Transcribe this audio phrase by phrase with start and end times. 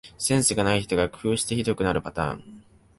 [0.17, 2.63] センスない人が工夫してひどくなるパターン